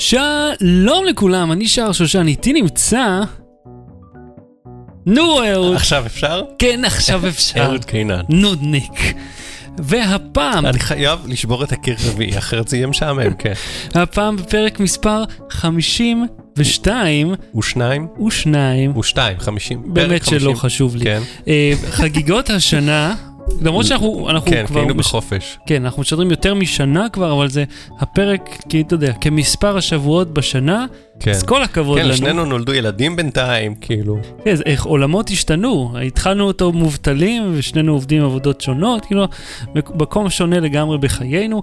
[0.00, 3.20] שלום לכולם, אני שער שושן, איתי נמצא...
[5.06, 5.76] נו אהוד.
[5.76, 6.42] עכשיו אפשר?
[6.58, 7.64] כן, עכשיו אפשר.
[7.64, 8.20] אהוד קינן.
[8.28, 9.14] נודניק.
[9.78, 13.52] והפעם, אני חייב לשבור את הקיר רביעי, אחרת זה יהיה משעמם, כן.
[13.94, 18.08] הפעם בפרק מספר 52 ושניים?
[18.26, 19.82] ושניים, ושתיים, חמישים.
[19.82, 20.54] פרק באמת שלא.
[20.54, 21.04] חשוב לי.
[21.04, 23.14] כן, אה, חגיגות השנה,
[23.62, 24.80] למרות שאנחנו אנחנו כן, כבר...
[24.80, 25.58] היינו מש- בחופש.
[25.66, 27.64] כן, אנחנו משדרים יותר משנה כבר, אבל זה
[27.98, 30.86] הפרק, כי אתה יודע, כמספר השבועות בשנה,
[31.20, 31.30] כן.
[31.30, 32.12] אז כל הכבוד כן, לנו.
[32.12, 34.18] לשנינו נולדו ילדים בינתיים, כאילו.
[34.44, 39.24] כן, איך עולמות השתנו, התחלנו אותו מובטלים ושנינו עובדים עבודות שונות, כאילו,
[39.74, 41.62] מקום שונה לגמרי בחיינו.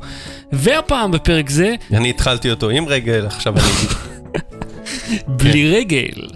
[0.52, 3.64] והפעם בפרק זה, אני התחלתי אותו עם רגל, עכשיו אני...
[5.38, 6.28] בלי רגל.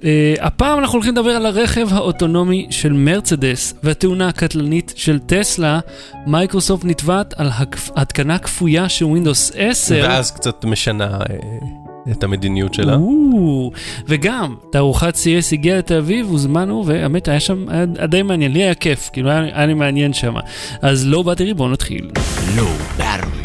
[0.00, 0.04] Uh,
[0.40, 5.80] הפעם אנחנו הולכים לדבר על הרכב האוטונומי של מרצדס והתאונה הקטלנית של טסלה.
[6.26, 7.90] מייקרוסופט נתבעת על הקפ...
[7.96, 10.00] התקנה כפויה של Windows 10.
[10.02, 12.94] ואז קצת משנה אה, את המדיניות שלה.
[12.94, 13.70] או,
[14.06, 18.62] וגם, תערוכת CS הגיעה לתל אביב, הוזמנו, והאמת היה שם, היה, היה די מעניין, לי
[18.62, 20.34] היה כיף, כאילו היה, היה לי מעניין שם.
[20.82, 22.10] אז לא באתי בואו נתחיל.
[22.56, 22.68] לא
[22.98, 23.42] בארווי.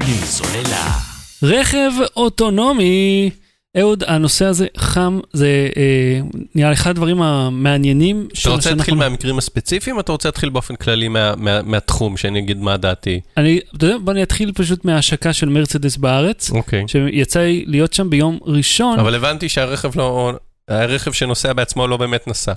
[0.00, 0.90] בלי סוללה.
[1.42, 3.30] רכב אוטונומי.
[3.80, 6.20] אהוד, הנושא הזה חם, זה אה,
[6.54, 8.28] נראה אחד הדברים המעניינים.
[8.42, 12.38] אתה רוצה להתחיל מהמקרים הספציפיים, או אתה רוצה להתחיל באופן כללי מה- מה- מהתחום, שאני
[12.38, 13.20] אגיד מה דעתי?
[13.36, 16.84] אני, אתה יודע, בוא אני אתחיל פשוט מההשקה של מרצדס בארץ, אוקיי.
[16.86, 18.98] שיצא לי להיות שם ביום ראשון.
[18.98, 20.32] אבל הבנתי שהרכב לא...
[20.68, 22.52] הרכב שנוסע בעצמו לא באמת נסע.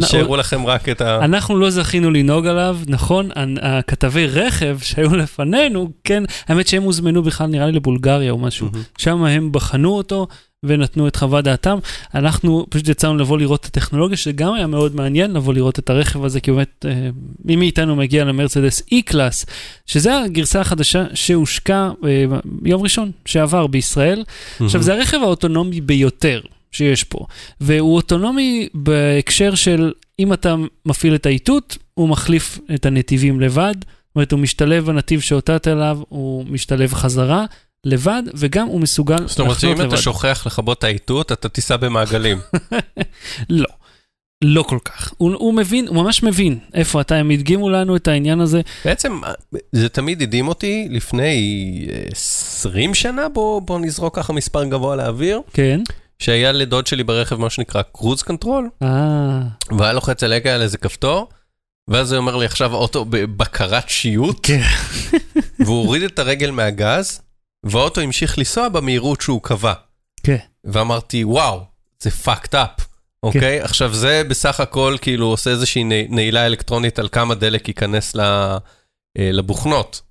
[0.00, 1.24] שהראו לכם רק את ה...
[1.24, 3.30] אנחנו לא זכינו לנהוג עליו, נכון?
[3.62, 8.68] הכתבי רכב שהיו לפנינו, כן, האמת שהם הוזמנו בכלל נראה לי לבולגריה או משהו.
[8.98, 10.26] שם הם בחנו אותו
[10.64, 11.78] ונתנו את חוות דעתם.
[12.14, 16.24] אנחנו פשוט יצאנו לבוא לראות את הטכנולוגיה, שגם היה מאוד מעניין לבוא לראות את הרכב
[16.24, 17.08] הזה, כי באמת, אה,
[17.44, 19.50] מי מאיתנו מגיע למרצדס E-Class,
[19.86, 24.24] שזה הגרסה החדשה שהושקה אה, ביום ראשון שעבר בישראל.
[24.60, 26.40] עכשיו, זה הרכב האוטונומי ביותר
[26.72, 27.26] שיש פה,
[27.60, 30.54] והוא אוטונומי בהקשר של אם אתה
[30.86, 35.98] מפעיל את האיתות, הוא מחליף את הנתיבים לבד, זאת אומרת, הוא משתלב בנתיב שהוטט אליו,
[36.08, 37.44] הוא משתלב חזרה
[37.84, 40.02] לבד, וגם הוא מסוגל זאת אומרת שאם לחנות אתה לבד.
[40.02, 42.38] שוכח לכבות את האיתות, אתה תיסע במעגלים.
[43.50, 43.66] לא.
[44.44, 45.12] לא כל כך.
[45.18, 48.60] הוא, הוא מבין, הוא ממש מבין איפה אתה, הם הדגימו לנו את העניין הזה.
[48.84, 49.20] בעצם,
[49.72, 55.40] זה תמיד הדהים אותי לפני אה, 20 שנה, בוא, בוא נזרוק ככה מספר גבוה לאוויר,
[55.52, 55.80] כן.
[56.22, 59.40] שהיה לדוד שלי ברכב מה שנקרא קרוז קנטרול, אה,
[59.78, 61.28] והיה לוחץ על הגה על איזה כפתור,
[61.88, 64.62] ואז הוא אומר לי עכשיו האוטו בבקרת שיוט, כן.
[65.64, 67.20] והוא הוריד את הרגל מהגז,
[67.66, 69.72] והאוטו המשיך לנסוע במהירות שהוא קבע.
[70.22, 70.36] כן.
[70.64, 71.60] ואמרתי, וואו,
[72.02, 72.82] זה fucked up,
[73.22, 73.60] אוקיי?
[73.60, 78.58] עכשיו זה בסך הכל כאילו עושה איזושהי נעילה אלקטרונית על כמה דלק ייכנס אה,
[79.18, 80.02] לבוכנות,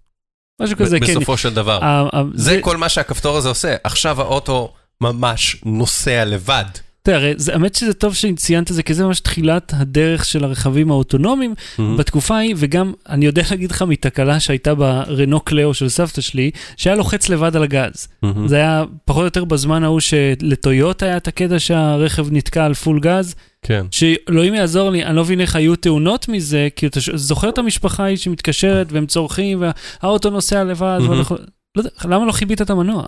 [0.62, 1.06] משהו כזה, כן.
[1.06, 1.84] בסופו של דבר.
[1.84, 3.76] ה- ה- זה כל מה שהכפתור הזה עושה.
[3.84, 6.66] עכשיו האוטו ממש נוסע לבד.
[7.04, 11.54] תראה, האמת שזה טוב שציינת את זה, כי זה ממש תחילת הדרך של הרכבים האוטונומיים
[11.98, 16.96] בתקופה ההיא, וגם, אני יודע להגיד לך מתקלה שהייתה ברנו קלאו של סבתא שלי, שהיה
[16.96, 18.08] לוחץ לבד על הגז.
[18.24, 18.48] מהמם.
[18.48, 23.00] זה היה פחות או יותר בזמן ההוא שלטויוט היה את הקטע שהרכב נתקע על פול
[23.00, 23.86] גז, כן.
[23.92, 28.04] שאלוהים יעזור לי, אני לא מבין איך היו תאונות מזה, כי אתה זוכר את המשפחה
[28.04, 29.64] ההיא שמתקשרת והם צורכים,
[30.04, 31.10] והאוטו נוסע לבד, מהמם.
[31.12, 31.32] והולך-
[31.76, 33.04] לא יודע, למה לא חיבית את המנוע?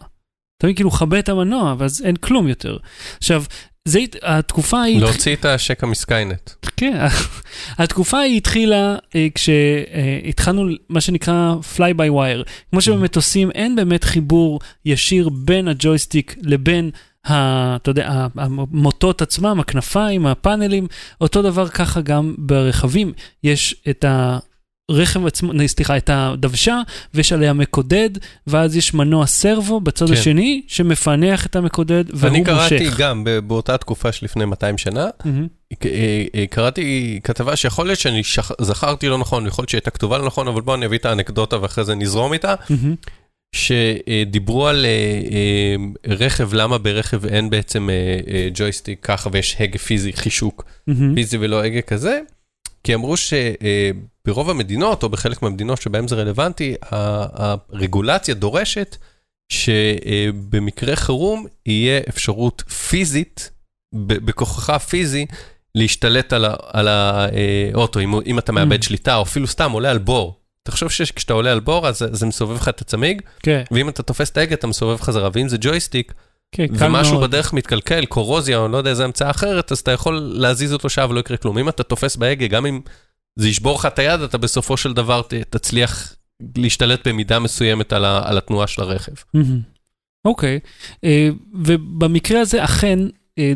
[0.63, 2.77] אתה מבין, כאילו, כבה את המנוע, ואז אין כלום יותר.
[3.17, 3.43] עכשיו,
[3.85, 4.99] זה, הת- התקופה ההיא...
[4.99, 6.49] להוציא את השקע מסקיינט.
[6.77, 7.05] כן,
[7.83, 12.49] התקופה ההיא התחילה אה, כשהתחלנו מה שנקרא fly by wire.
[12.71, 16.89] כמו שבמטוסים אין באמת חיבור ישיר בין הג'ויסטיק לבין,
[17.27, 17.33] ה,
[17.75, 20.87] אתה יודע, ה- המוטות עצמם, הכנפיים, הפאנלים,
[21.21, 23.13] אותו דבר ככה גם ברכבים.
[23.43, 24.05] יש את
[24.91, 26.81] הרכב עצמו, סליחה, את הדוושה,
[27.13, 28.09] ויש עליה מקודד,
[28.47, 30.13] ואז יש מנוע סרבו בצד כן.
[30.13, 32.53] השני, שמפענח את המקודד, והוא אני מושך.
[32.69, 35.07] קראתי גם ב- באותה תקופה שלפני 200 שנה,
[35.85, 40.25] אה, קראתי כתבה שיכול להיות שאני שכ- זכרתי לא נכון, יכול להיות שהייתה כתובה לא
[40.25, 42.55] נכון, אבל בואו אני אביא את האנקדוטה ואחרי זה נזרום איתה.
[42.69, 42.95] מהמם.
[43.55, 45.75] שדיברו על אה,
[46.13, 47.89] רכב, למה ברכב אין בעצם
[48.53, 51.15] ג'ויסטיק ככה ויש הגה פיזי, חישוק מהמם.
[51.15, 52.19] פיזי ולא הגה כזה,
[52.83, 53.15] כי אמרו
[54.27, 58.97] שברוב המדינות, או בחלק מהמדינות שבהן זה רלוונטי, הרגולציה דורשת
[59.51, 63.51] שבמקרה חירום יהיה אפשרות פיזית,
[63.95, 65.25] בכוחך הפיזי,
[65.75, 68.85] להשתלט על ה- על האוטו, אם, אם אתה מאבד Mm.
[68.85, 70.39] שליטה, או אפילו סתם עולה על בור.
[70.63, 74.29] תחשוב שכשאתה עולה על בור, אז זה, מסובב לך את הצמיג, כן, ואם אתה תופס
[74.29, 76.13] את ההגה, אתה מסובב חזרה, ואם זה ג'ויסטיק,
[76.51, 77.29] כן, קל ומשהו מאוד.
[77.29, 81.09] בדרך מתקלקל, קורוזיה, או לא יודע איזה המצאה אחרת, אז אתה יכול להזיז אותו שעה
[81.09, 81.57] ולא יקרה כלום.
[81.57, 82.81] אם אתה תופס בהגה, גם אם
[83.35, 86.15] זה ישבור לך את היד, אתה בסופו של דבר תצליח
[86.57, 89.11] להשתלט במידה מסוימת על, ה, על התנועה של הרכב.
[90.25, 90.59] אוקיי,
[91.03, 92.99] אה, ובמקרה הזה אכן,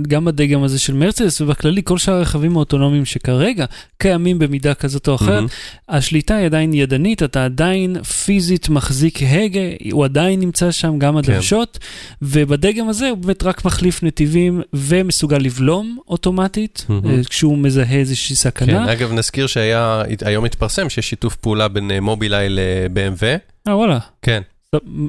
[0.07, 3.65] גם בדגם הזה של מרצדס ובכללי כל שאר הרכבים האוטונומיים שכרגע
[3.97, 5.47] קיימים במידה כזאת או אחרת, מהמם.
[5.89, 9.59] השליטה היא עדיין ידנית, אתה עדיין פיזית מחזיק הגה,
[9.91, 11.17] הוא עדיין נמצא שם, גם כן.
[11.17, 11.79] הדוושות,
[12.21, 16.85] ובדגם הזה הוא באמת רק מחליף נתיבים ומסוגל לבלום אוטומטית.
[16.89, 18.93] אה, כשהוא מזהה איזושהי כן, סכנה.
[18.93, 23.25] אגב, נזכיר שהיה, היום התפרסם שיש שיתוף פעולה בין אה, מובילאיי ל-BMW.
[23.67, 24.41] אה, וואלה, כן.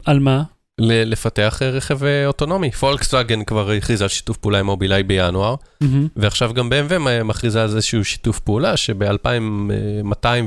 [0.05, 0.43] על מה?
[0.81, 2.71] לפתח אה, רכב אה, אוטונומי.
[2.71, 6.09] פולקסווגן כבר הכריזה על שיתוף פעולה עם מובילאיי בינואר, מהמם.
[6.17, 9.27] ועכשיו גם BMW מכריזה על איזשהו שיתוף פעולה, שב-2200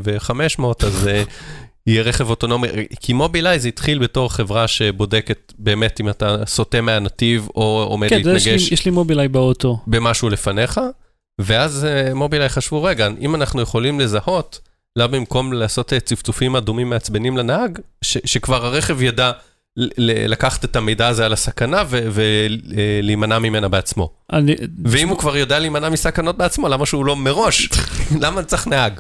[0.04, 1.24] ו-500 אז אה,
[1.88, 2.68] יהיה רכב אוטונומי,
[3.00, 8.24] כי מובילאיי זה התחיל בתור חברה שבודקת באמת אם אתה סוטה מהנתיב או עומד כן,
[8.24, 9.80] זה יש לי- להתנגש לי מובילאיי באוטו.
[9.88, 10.80] במשהו לפניך,
[11.42, 14.60] ואז אה, מובילאיי חשבו, רגע, אם אנחנו יכולים לזהות,
[14.96, 19.32] למה במקום לעשות אה, צפצופים אדומים מעצבנים לנהג, ש- שכבר הרכב ידע
[19.98, 24.10] לקחת את המידע הזה על הסכנה ולהימנע ממנה בעצמו.
[24.34, 27.70] אני- ואם הוא כבר יודע להימנע מסכנות בעצמו, למה שהוא לא מראש?
[28.24, 29.00] למה צריך נהג?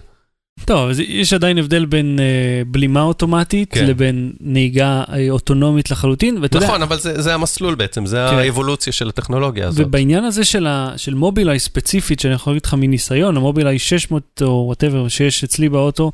[0.65, 2.25] טוב, אז יש עדיין הבדל בין אה,
[2.68, 3.85] בלימה אוטומטית כן.
[3.85, 8.38] לבין נהיגה אה, אוטונומית לחלוטין, ואתה יודע, נכון, אבל זה זה המסלול בעצם, זה כן.
[8.38, 9.85] האבולוציה של הטכנולוגיה הזאת.
[9.85, 14.63] ובעניין הזה של, ה, של מובילאיי ספציפית, שאני יכול להגיד לך מניסיון, המובילאיי 600 או
[14.65, 16.12] whatever שיש אצלי באוטו,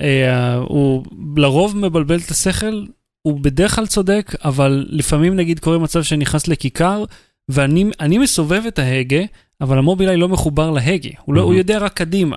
[0.00, 1.04] אה, הוא
[1.36, 2.84] לרוב מבלבל את השכל,
[3.28, 7.04] הוא בדרך כלל צודק, אבל לפעמים נגיד קורה מצב שאני נכנס לכיכר,
[7.48, 9.22] ואני אני מסובב את ההגה,
[9.60, 11.58] אבל המובילאיי לא מחובר להגה, הוא, לא, הוא מהמם.
[11.58, 12.36] יודע רק קדימה.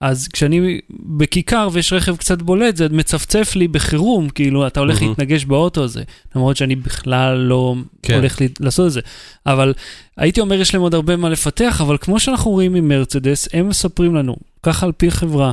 [0.00, 5.08] אז כשאני בכיכר ויש רכב קצת בולט, זה מצפצף לי בחירום, כאילו, אתה הולך מהמם.
[5.08, 6.02] להתנגש באוטו הזה.
[6.36, 8.14] למרות שאני בכלל לא כן.
[8.14, 9.00] הולך לעשות את זה.
[9.46, 9.74] אבל
[10.16, 13.68] הייתי אומר, יש להם עוד הרבה מה לפתח, אבל כמו שאנחנו רואים עם מרצדס, הם
[13.68, 15.52] מספרים לנו, ככה על פי חברה,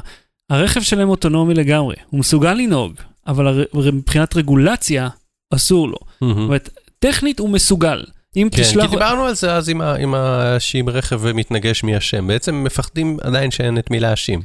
[0.50, 2.94] הרכב שלהם אוטונומי לגמרי, הוא מסוגל לנהוג,
[3.30, 5.08] אבל הר- מבחינת רגולציה,
[5.54, 5.98] אסור לו.
[6.02, 6.38] זאת מהמם.
[6.44, 8.04] אומרת, טכנית הוא מסוגל.
[8.38, 8.86] אם כן, תשלח...
[8.86, 12.28] כי דיברנו על זה אז עם ה- עם ה- שאם רכב מתנגש מי אשם.
[12.28, 14.42] בעצם מפחדים עדיין שאין את מי להאשים.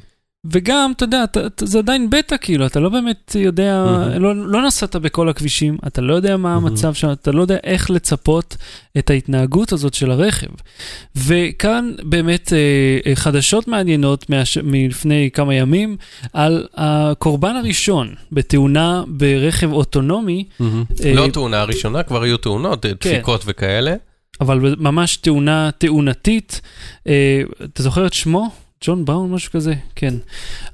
[0.52, 4.22] וגם, אתה יודע, אתה, אתה, זה עדיין בטא, כאילו, אתה לא באמת יודע, מהמם.
[4.22, 6.66] לא, לא נסעת בכל הכבישים, אתה לא יודע מה מהמם.
[6.66, 8.56] המצב שם, אתה לא יודע איך לצפות
[8.98, 10.46] את ההתנהגות הזאת של הרכב.
[11.16, 12.58] וכאן באמת אה,
[13.06, 14.58] אה, חדשות מעניינות מהש...
[14.58, 15.96] מלפני כמה ימים
[16.32, 22.92] על הקורבן הראשון בתאונה ברכב אוטונומי, אה, לא תאונה הראשונה, כבר היו תאונות, כן.
[22.92, 23.94] דפיקות וכאלה.
[24.40, 26.60] אבל ממש תאונה תאונתית.
[27.08, 28.63] אה, אתה זוכר את שמו?
[28.84, 29.74] ג'ון בראון, משהו כזה?
[29.94, 30.14] כן.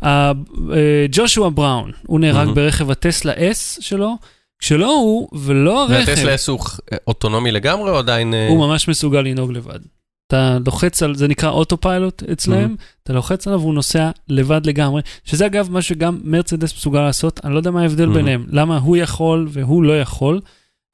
[0.04, 0.32] אה,
[0.72, 2.54] אה, ג'ושוע בראון, הוא נהרג מהמם.
[2.54, 4.16] ברכב הטסלה S שלו,
[4.58, 6.58] כשלא הוא ולא הרכב, והטסלה S הוא
[7.06, 8.34] אוטונומי לגמרי או עדיין...
[8.34, 9.78] אה, הוא ממש מסוגל לנהוג לבד.
[10.26, 15.02] אתה לוחץ על, זה נקרא אוטו פיילוט אצלם, אתה לוחץ עליו והוא נוסע לבד לגמרי,
[15.24, 18.14] שזה אגב מה שגם מרצדס מסוגל לעשות, אני לא יודע מה ההבדל Mhm.
[18.14, 20.40] ביניהם, למה הוא יכול והוא לא יכול,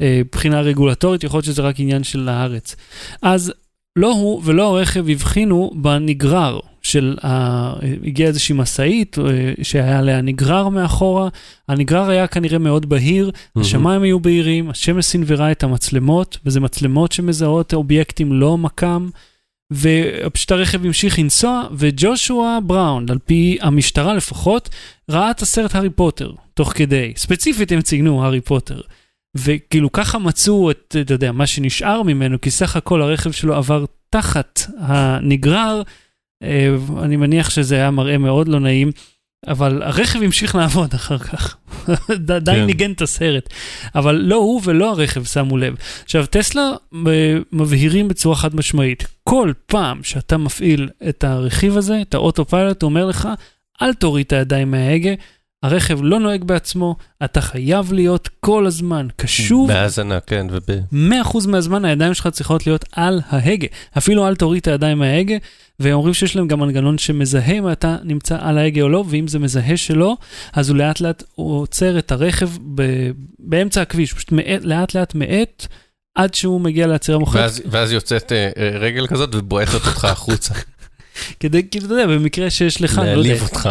[0.02, 2.76] אה, מבחינה רגולטורית, יכול להיות שזה רק עניין של הארץ.
[3.22, 3.52] אז
[3.96, 7.72] לא הוא ולא הרכב הבחינו בנגרר של, ה...
[8.06, 9.24] הגיעה איזושהי משאית אה,
[9.62, 11.28] שהיה עליה נגרר מאחורה,
[11.68, 13.66] הנגרר היה כנראה מאוד בהיר, מהמם.
[13.66, 19.08] השמיים היו בהירים, השמש סינוורה את המצלמות, וזה מצלמות שמזהות אובייקטים לא מקם,
[19.72, 24.68] ופשוט הרכב המשיך לנסוע, וג'ושוע בראון, על פי המשטרה לפחות,
[25.10, 27.12] ראה את הסרט הארי פוטר, תוך כדי.
[27.16, 28.80] ספציפית הם ציינו הארי פוטר.
[29.36, 33.84] וכאילו ככה מצאו את, אתה יודע, מה שנשאר ממנו, כי סך הכל הרכב שלו עבר
[34.10, 35.82] תחת הנגרר,
[37.02, 38.92] אני מניח שזה היה מראה מאוד לא נעים,
[39.46, 41.56] אבל הרכב המשיך לעבוד אחר כך.
[42.36, 42.66] עדיין כן.
[42.66, 43.48] ניגן את הסרט.
[43.94, 45.74] אבל לא הוא ולא הרכב שמו לב.
[46.04, 46.72] עכשיו, טסלה
[47.06, 52.82] אה, מבהירים בצורה חד משמעית, כל פעם שאתה מפעיל את הרכיב הזה, את האוטו פיילוט,
[52.82, 53.28] הוא אומר לך,
[53.82, 55.10] אל תוריד את הידיים מההגה,
[55.62, 59.68] הרכב לא נוהג בעצמו, אתה חייב להיות כל הזמן קשוב.
[59.68, 60.66] בהאזנה, כן, וב...
[61.32, 63.66] 100% מהזמן הידיים שלך צריכות להיות על ההגה.
[63.98, 65.36] אפילו אל תוריד את הידיים מההגה,
[65.80, 69.28] והם אומרים שיש להם גם מנגנון שמזהה אם אתה נמצא על ההגה או לא, ואם
[69.28, 70.16] זה מזהה שלא,
[70.52, 75.66] אז הוא לאט לאט עוצר את הרכב ב- באמצע הכביש, פשוט מאט, לאט לאט מאט,
[76.14, 77.42] עד שהוא מגיע לעצירה מוחלטת.
[77.42, 80.54] ואז, ואז יוצאת אה, רגל כזאת ובועטת אותך החוצה.
[81.40, 83.68] כדי, כאילו, אתה יודע, במקרה שיש לך, לא יודע, להעליב אותך.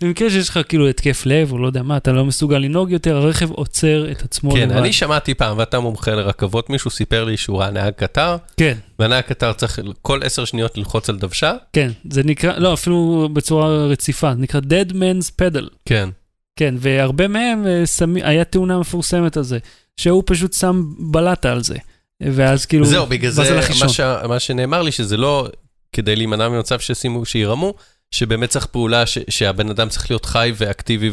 [0.00, 3.16] במקרה שיש לך כאילו התקף לב, או לא יודע מה, אתה לא מסוגל לנהוג יותר,
[3.16, 4.76] הרכב עוצר את עצמו כן, לבד.
[4.76, 8.74] אני שמעתי פעם, ואתה מומחה לרכבות, מישהו סיפר לי שהוא ראה נהג קטר, כן.
[8.98, 11.52] והנהג קטר צריך כל עשר שניות ללחוץ על דוושה.
[11.72, 15.68] כן, זה נקרא, לא, אפילו בצורה רציפה, זה נקרא Dead Man's Pedal.
[15.84, 16.08] כן.
[16.56, 19.58] כן, והרבה מהם אה, שמים, היה תאונה מפורסמת על זה,
[19.96, 21.76] שהוא פשוט שם בלטה על זה.
[22.20, 23.60] ואז כאילו, זהו, בגלל זה.
[23.80, 25.48] מה ש- מה שנאמר לי, שזה לא
[25.92, 27.74] כדי להימנע ממצב שישימו, שירמו,
[28.10, 31.10] שבאמת צריך פעולה ש- שהבן אדם צריך להיות חי ואקטיבי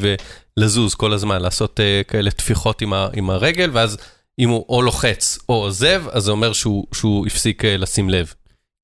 [0.57, 3.97] ולזוז כל הזמן, לעשות uh, כאלה טפיחות עם, ה- עם הרגל, ואז
[4.39, 8.33] אם הוא או לוחץ או עוזב, אז זה אומר שהוא, שהוא הפסיק אה, לשים לב.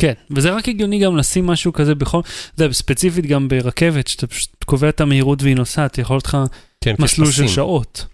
[0.01, 2.19] כן, וזה רק הגיוני גם לשים משהו כזה בכל,
[2.55, 6.37] אתה יודע, ספציפית גם ברכבת, שאתה פשוט קובע את המהירות והיא נוסעת, יכול להיות לך
[6.83, 7.47] כן, מסלול של.
[7.47, 8.05] שעות.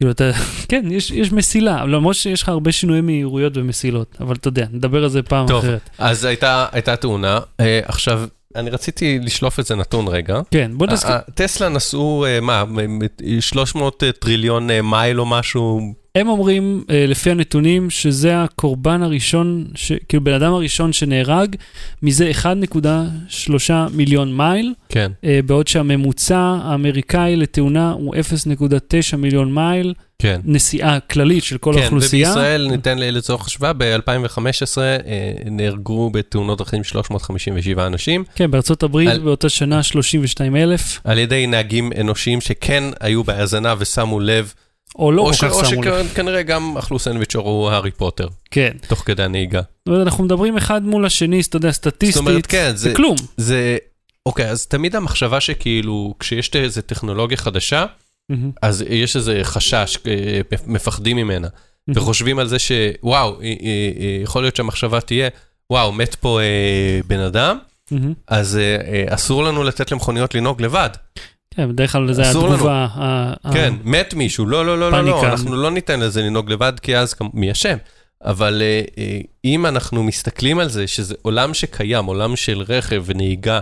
[0.00, 0.30] כאילו אתה,
[0.70, 5.02] כן, יש, יש מסילה, למרות שיש לך הרבה שינויי מהירויות ומסילות, אבל אתה יודע, נדבר
[5.02, 5.64] על זה פעם טוב.
[5.64, 5.90] אחרת.
[5.98, 7.40] אז הייתה, הייתה תאונה.
[7.60, 8.22] אה, עכשיו,
[8.56, 10.40] אני רציתי לשלוף איזה נתון רגע.
[10.50, 15.80] כן, בוא נזכיר, טסלה נסעו, אה, מה, מ- מ- 300 טריליון אה, מייל או משהו?
[16.14, 21.56] הם אומרים, אה, לפי הנתונים, שזה הקורבן הראשון, ש, כאילו בן אדם הראשון שנהרג,
[22.02, 25.12] מזה 1.3 מיליון מייל, כן.
[25.24, 30.40] אה, בעוד שהממוצע האמריקאי לתאונה הוא 0.9 מיליון מייל, כן.
[30.44, 32.28] נסיעה כללית של כל כן, האוכלוסייה.
[32.30, 34.78] ובישראל, ניתן לצורך השוואה, ב-2015
[35.50, 41.46] נהרגו בתאונות דרכים 357 אנשים, כן, בארצות הברית על- באותה שנה 32 אלף, על ידי
[41.46, 44.52] נהגים אנושיים שכן היו בהאזנה ושמו לב,
[44.98, 46.06] או לא או כל ש- כך או שמו לב.
[46.12, 48.70] שכנראה גם אכלו סנדוויץ' או ראו הארי פוטר, כן.
[48.88, 49.60] תוך כדי הנהיגה.
[49.88, 53.16] אנחנו מדברים אחד מול השני, אתה יודע, סטטיסטית, זאת אומרת, כן, זה זה, כלום.
[53.36, 53.76] זה,
[54.26, 57.84] אוקיי, אז תמיד המחשבה שכאילו, כשיש איזו טכנולוגיה חדשה,
[58.62, 61.48] אז יש איזה חשש, אה, מפחדים ממנה.
[61.94, 63.52] וחושבים על זה שוואו, אה, אה,
[64.00, 65.28] אה, יכול להיות שהמחשבה תהיה,
[65.70, 67.58] וואו, מת פה אה, בן אדם.
[68.28, 70.90] אז אה, אה, אסור לנו לתת למכוניות לנהוג לבד.
[71.54, 72.30] כן, בדרך כלל זה.
[72.30, 72.86] התגובה.
[73.52, 75.02] כן, מת מישהו, לא, לא, לא, לא.
[75.02, 77.76] לא, אנחנו לא ניתן לזה לנהוג לבד, כי אז מי אשם.
[78.24, 83.60] אבל אה, אה, אם אנחנו מסתכלים על זה, שזה עולם שקיים, עולם של רכב ונהיגה,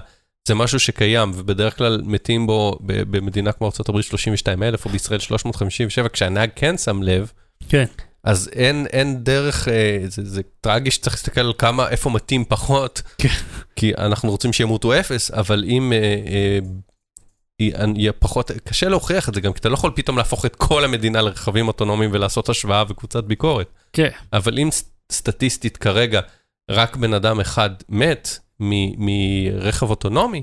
[0.51, 6.09] זה משהו שקיים, ובדרך כלל מתים בו במדינה כמו ארה"ב 32 אלף, או בישראל 357,
[6.09, 7.33] כשהנהג כן שם לב,
[7.69, 7.85] כן.
[8.25, 13.03] אז אין, אין דרך, אה, זה, זה טרגי שצריך להסתכל על כמה, איפה מתים פחות,
[13.19, 13.29] כן.
[13.77, 15.93] כי אנחנו רוצים שימותו אפס, אבל אם...
[15.93, 16.59] אה, אה,
[17.97, 20.85] יהיה- פחות, קשה להוכיח את זה גם, כי אתה לא יכול פתאום להפוך את כל
[20.85, 23.67] המדינה לרכבים אוטונומיים ולעשות השוואה וקבוצת ביקורת.
[23.93, 24.09] כן.
[24.33, 24.69] אבל אם
[25.13, 26.21] סטטיסטית כרגע
[26.71, 30.43] רק בן אדם אחד מת מרכב אוטונומי,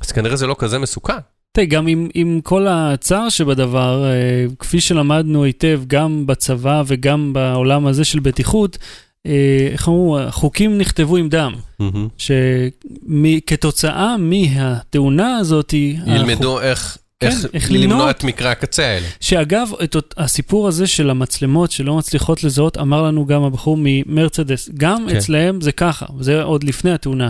[0.00, 1.12] אז כנראה זה לא כזה מסוכן.
[1.52, 7.86] תראה, גם עם, עם כל הצער שבדבר, אה, כפי שלמדנו היטב גם בצבא וגם בעולם
[7.86, 8.78] הזה של בטיחות,
[9.26, 12.08] אה, איך אמרו, החוקים נכתבו עם דם, מהמם.
[12.18, 15.72] שכתוצאה מהתאונה הזאת,
[16.06, 19.06] ילמדו איך, כן, איך, איך למנוע למנוע את מקרי הקצה האלה.
[19.20, 25.06] שאגב, את הסיפור הזה של המצלמות שלא מצליחות לזהות, אמר לנו גם הבחור ממרצדס, גם
[25.08, 25.16] כן.
[25.16, 27.28] אצלהם זה ככה, זה עוד לפני התאונה.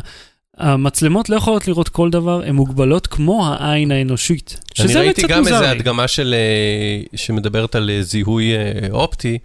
[0.58, 4.60] המצלמות לא יכולות לראות כל דבר, הן מוגבלות כמו העין האנושית.
[4.78, 5.70] אני שזה ראיתי קצת גם מוזר איזה לי.
[5.70, 9.38] הדגמה של, אה, שמדברת על אה, זיהוי אה, אופטי,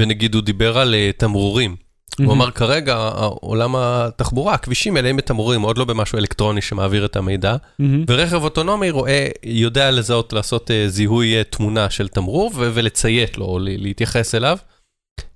[0.00, 1.87] ונגיד הוא דיבר על תמרורים.
[2.18, 2.32] הוא.
[2.32, 2.96] אמר כרגע,
[3.40, 7.56] עולם התחבורה, הכבישים מלאים בתמרורים, עוד לא במשהו אלקטרוני שמעביר את המידע.
[8.08, 13.58] ורכב אוטונומי רואה, יודע לזהות, לעשות אה, זיהוי אה, תמונה של תמרור ולציית לו, או
[13.60, 14.58] להתייחס אליו.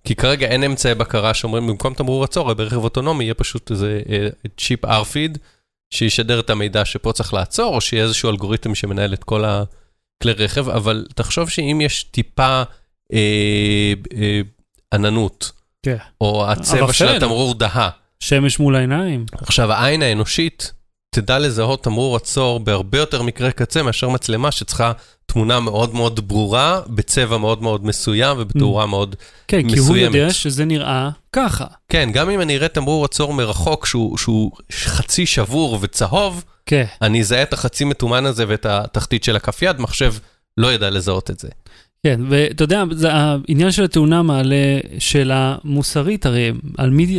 [0.05, 4.29] כי כרגע אין אמצעי בקרה שאומרים, במקום תמרור עצור, ברכב אוטונומי יהיה פשוט איזה אה,
[4.57, 5.39] צ'יפ RFID,
[5.91, 10.69] שישדר את המידע שפה צריך לעצור, או שיהיה איזשהו אלגוריתם שמנהל את כל הכלי רכב,
[10.69, 12.63] אבל תחשוב שאם יש טיפה
[13.13, 14.41] אה, אה,
[14.95, 15.97] עננות, כן.
[16.21, 16.93] או הצבע.
[16.93, 19.27] של התמרור דהה, שמש מול העיניים.
[19.33, 20.73] עכשיו, העין האנושית
[21.15, 24.93] תדע לזהות תמרור עצור בהרבה יותר מקרי קצה מאשר מצלמה שצריכה
[25.27, 29.17] תמונה מאוד מאוד ברורה, בצבע מאוד מאוד מסוים ובתאורה מאוד...
[29.49, 30.15] כן, כי הוא מסוימת.
[30.15, 31.65] יודע שזה נראה ככה.
[31.89, 36.85] כן, גם אם אני אראה תמרור עצור מרחוק שהוא, שהוא חצי שבור וצהוב, כן.
[37.03, 40.15] אני אזהה את החצי מתומן הזה ואת התחתית של הכף יד, מחשב
[40.57, 41.49] לא ידע לזהות את זה.
[42.07, 47.19] כן, ואתה יודע, זה, העניין של התאונה מעלה שאלה מוסרית, הרי על מי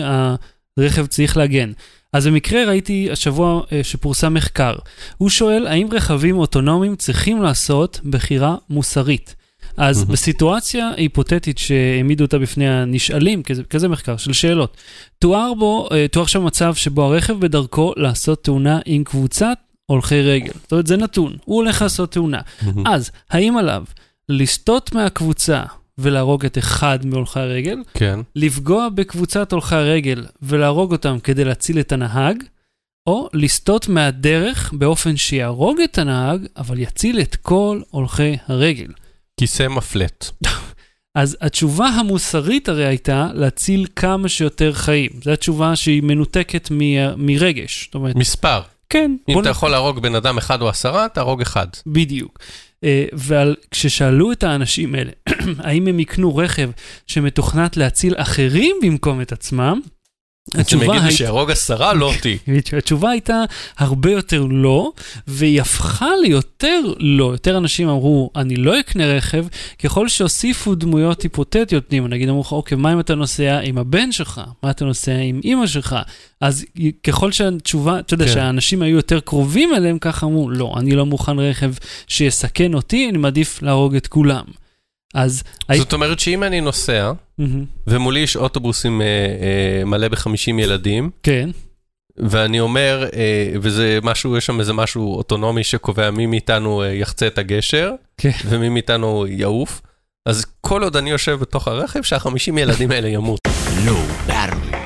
[0.78, 1.72] הרכב צריך להגן.
[2.14, 4.76] אז במקרה ראיתי השבוע אה, שפורסם מחקר.
[5.18, 9.36] הוא שואל האם רכבים אוטונומיים צריכים לעשות בחירה מוסרית.
[9.78, 10.14] אז מהמם.
[10.14, 14.78] בסיטואציה היפותטית שהעמידו אותה בפני הנשאלים, כזה, כזה מחקר של שאלות,
[15.20, 20.52] תואר בו, אה, תואר שם מצב שבו הרכב בדרכו לעשות תאונה עם קבוצת הולכי רגל.
[20.62, 22.42] זאת אומרת, זה נתון, הוא הולך לעשות תאונה.
[22.86, 23.84] אז, האם עליו
[24.30, 25.64] לסטות מהקבוצה
[25.98, 28.20] ולהרוג את אחד מהולכי הרגל, כן.
[28.36, 32.44] לפגוע בקבוצת הולכי הרגל ולהרוג אותם כדי להציל את הנהג,
[33.08, 38.92] או לסטות מהדרך באופן שיהרוג את הנהג, אבל יציל את כל הולכי הרגל.
[39.40, 40.30] כיסא מפלט.
[41.16, 45.12] אז התשובה המוסרית הרי הייתה להציל כמה שיותר חיים.
[45.24, 47.86] זו התשובה שהיא מנותקת מ- מרגש.
[47.86, 48.62] זאת אומרת, מספר.
[48.94, 51.68] כן, אם אתה יכול להרוג בן אדם אחד או עשרה, תהרוג אחד.
[51.88, 52.40] בדיוק.
[52.84, 55.12] אה, וכששאלו את האנשים האלה,
[55.66, 56.70] האם הם יקנו רכב
[57.08, 59.82] שמתוכנת להציל אחרים במקום את עצמם,
[60.54, 61.12] התשובה יגידו.
[61.12, 62.38] שיהרוג עשרה, לא אותי.
[62.78, 63.44] התשובה הייתה
[63.78, 64.92] הרבה יותר לא,
[65.28, 67.32] והיא הפכה ליותר לא.
[67.32, 69.46] יותר אנשים אמרו, אני לא אקנה רכב,
[69.84, 72.08] ככל שהוסיפו דמויות היפותטיות פנימה.
[72.08, 74.42] נגיד אמרו לך, אוקיי, מה אם אתה נוסע עם הבן שלך?
[74.64, 75.96] מה אתה נוסע עם אימא שלך?
[76.42, 76.66] אז
[77.04, 78.34] ככל שהתשובה, אתה יודע, כן.
[78.34, 81.74] שהאנשים היו יותר קרובים אליהם, ככה אמרו, לא, אני לא מוכן רכב
[82.08, 84.44] שיסכן אותי, אני מעדיף להרוג את כולם.
[85.14, 85.44] אז...
[85.78, 87.66] זאת אומרת שאם אני נוסע, מהמם.
[87.88, 91.50] ומולי יש אוטובוס עם אה, אה, מלא ב-50 ילדים, כן,
[92.18, 97.28] ואני אומר, אה, וזה משהו, יש שם איזה משהו אוטונומי שקובע מי מאיתנו אה, יחצה
[97.28, 98.32] את הגשר, כן.
[98.46, 99.82] ומי מאיתנו יעוף,
[100.26, 103.40] אז כל עוד אני יושב בתוך הרכב, שהחמישים ילדים האלה ימות.
[103.86, 103.94] לא
[104.28, 104.84] ברור.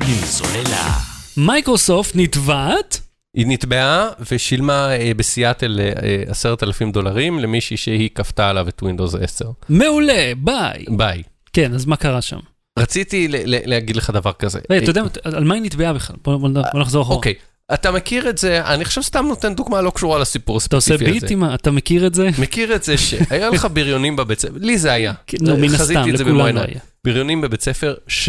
[0.00, 0.90] בלי סוללה.
[1.36, 3.00] מייקרוסופט נתבעת,
[3.36, 9.24] היא נתבעה ושילמה אה, בסיאטל אה, עשרת אלפים דולרים למישהי שהיא כפתה עליו את Windows
[9.24, 9.44] 10.
[9.68, 10.84] מעולה, ביי.
[10.88, 11.22] ביי.
[11.52, 12.38] כן, אז מה קרה שם?
[12.78, 14.60] רציתי להגיד לך דבר כזה.
[14.70, 16.16] רגע, אתה יודע, על מה היא נתבעה בכלל?
[16.24, 17.16] בוא בוא בוא נחזור אחורה.
[17.16, 17.34] אוקיי,
[17.74, 21.10] אתה מכיר את זה, אני עכשיו סתם נותן דוגמה לא קשורה לסיפור אתה עושה הספציפי
[21.10, 21.20] הזה.
[21.20, 21.54] ביט עם ה...
[21.54, 22.30] אתה מכיר את זה?
[22.38, 25.12] מכיר את זה שהיה לך בריונים בבית ספר, לי זה היה.
[25.26, 26.60] כן, נו, מן הסתם, לכולם לא.
[26.60, 26.80] היה.
[27.04, 28.28] בריונים בבית ספר ש...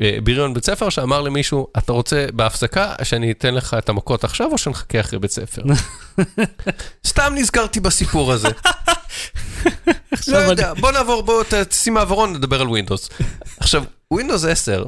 [0.00, 4.52] אה, בריון בית ספר שאמר למישהו, אתה רוצה בהפסקה שאני אתן לך את המכות עכשיו
[4.52, 5.62] או שנחכה אחרי בית ספר?
[7.06, 8.48] סתם נזכרתי בסיפור הזה.
[10.28, 13.08] לא יודע, בוא נעבור, בוא תשים מעברון, נדבר על Windows.
[13.56, 14.84] עכשיו, Windows 10,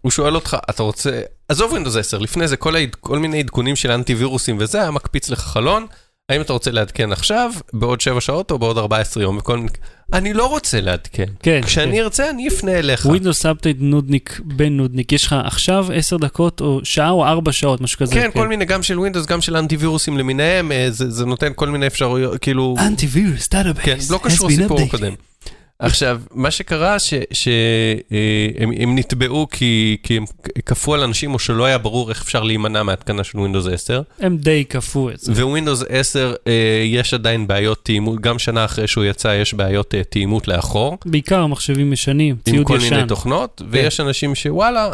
[0.00, 3.76] הוא שואל אותך, אתה רוצה, עזוב Windows 10, לפני זה כל, העד, כל מיני עדכונים
[3.76, 5.86] של אנטי וירוסים וזה, היה מקפיץ לך חלון,
[6.28, 9.68] האם אתה רוצה לעדכן עכשיו, בעוד 7 שעות או בעוד 14 יום, וכל מיני...
[10.12, 11.24] אני לא רוצה לעדכן.
[11.42, 13.06] כן, כשאני ארצה, אני אפנה אליך.
[13.06, 17.80] Windows Update נודניק בן נודניק, יש לך עכשיו 10 דקות או שעה או 4 שעות,
[17.80, 18.14] משהו כזה.
[18.14, 21.52] כן, כל מיני, גם של Windows, גם של אנטי וירוסים למיניהם, אה, זה, זה נותן
[21.54, 22.74] כל מיני אפשרויות, כאילו...
[22.78, 24.08] אנטי וירוס, database.
[24.08, 25.12] כן, לא קשור לסיפור הקודם.
[25.78, 26.96] עכשיו, מה שקרה
[27.32, 30.24] שהם נתבעו כי, כי הם
[30.66, 34.02] כפו על אנשים או שלא היה ברור איך אפשר להימנע מהתקנה של Windows 10.
[34.18, 35.44] הם די כפו את זה.
[35.44, 40.04] Windows 10 אה, יש עדיין בעיות תאימות, גם שנה אחרי שהוא יצא יש בעיות אה,
[40.04, 42.88] תאימות לאחור, בעיקר מחשבים ישנים, עם ציוד כל ישן.
[42.88, 42.96] כן.
[42.96, 44.90] מיני תוכנות, ויש אנשים שוואלה,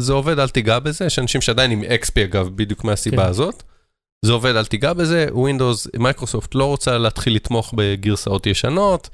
[0.00, 3.28] זה עובד, אל תיגע בזה, יש אנשים שעדיין עם XP אגב, בדיוק מהסיבה כן.
[3.28, 3.62] הזאת.
[4.24, 9.08] זה עובד, אל תיגע בזה, Windows, מייקרוסופט לא רוצה להתחיל לתמוך בגרסאות ישנות,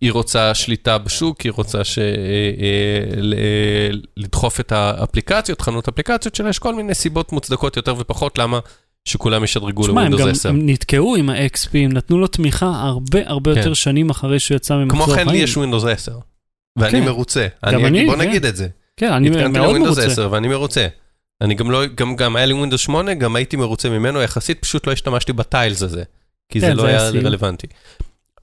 [0.00, 1.98] היא רוצה שליטה בשוק, היא רוצה ש...
[1.98, 7.94] אה, אה, אה, לדחוף את האפליקציות, חנות אפליקציות שלה, יש כל מיני סיבות מוצדקות יותר
[7.98, 8.58] ופחות למה
[9.04, 10.48] שכולם ישדרגו תשמע, הם ל Windows גם 10.
[10.48, 13.58] הם נתקעו עם ה-XP, הם נתנו לו תמיכה הרבה הרבה כן.
[13.58, 15.26] יותר שנים אחרי שהוא יצא ממחזור כמו חיים.
[15.26, 16.12] כן לי יש Windows 10,
[16.78, 17.04] ואני כן.
[17.04, 17.46] מרוצה.
[17.72, 18.20] גם אני, בוא כן.
[18.20, 18.68] נגיד את זה.
[18.96, 20.12] כן, אני התקנתי מאוד ל Windows מרוצה.
[20.12, 20.86] 10 ואני מרוצה.
[21.40, 24.86] אני גם לא, גם, גם היה לי Windows 8, גם הייתי מרוצה ממנו יחסית, פשוט
[24.86, 26.02] לא השתמשתי ב tiles הזה,
[26.52, 27.26] כי זה כן, לא זה היה סיום.
[27.26, 27.66] רלוונטי.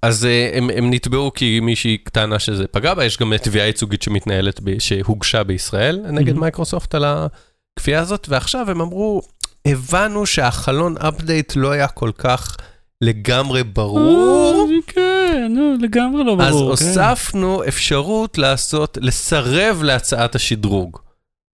[0.06, 4.02] אז אה, הם, הם נתבעו כי מישהי טענה שזה פגע בה, יש גם תביעה ייצוגית
[4.02, 6.39] שמתנהלת, ב, שהוגשה בישראל נגד מהמם.
[6.39, 9.22] מייקרוסופט על הכפייה הזאת, ועכשיו הם אמרו,
[9.65, 12.58] הבנו שהחלון אפדייט לא היה כל כך
[13.02, 14.70] לגמרי ברור.
[14.70, 16.76] אה, כן, נו, לגמרי לא אז ברור.
[16.76, 16.86] כן.
[16.86, 20.98] הוספנו אפשרות לעשות, לסרב להצעת השדרוג.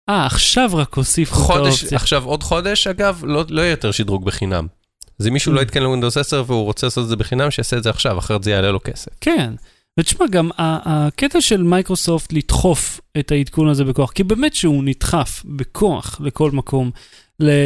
[0.10, 1.98] אה, עכשיו רק הוסיפו את חודש, האופציה.
[1.98, 4.68] עכשיו עוד חודש, אגב, לא, לא יהיה יותר שדרוג בחינם.
[5.20, 5.56] אז אם מישהו ממ.
[5.56, 8.44] לא יתקין ווינדוס 10 והוא רוצה לעשות את זה בחינם, שיעשה את זה עכשיו, אחרת
[8.44, 9.12] זה יעלה לו כסף.
[9.22, 9.54] כן.
[10.00, 16.22] ותשמע, גם הקטע של מייקרוסופט לדחוף את העדכון הזה בכוח, כי באמת שהוא נדחף בכוח
[16.24, 16.92] לכל מקום.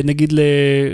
[0.03, 0.33] נגיד